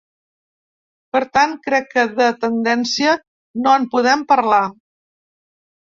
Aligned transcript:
Per 1.15 1.21
tant, 1.39 1.53
crec 1.67 1.85
que 1.93 2.07
de 2.15 2.31
tendència 2.47 3.15
no 3.63 3.79
en 3.79 3.89
podem 3.97 4.29
parlar. 4.37 4.67